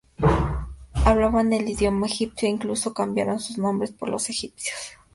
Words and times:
Hablaban 1.05 1.53
el 1.53 1.69
idioma 1.69 2.07
egipcio 2.07 2.47
e 2.47 2.51
incluso 2.51 2.91
cambiaron 2.91 3.39
sus 3.39 3.59
nombres 3.59 3.91
por 3.91 4.09
los 4.09 4.31
egipcios. 4.31 4.93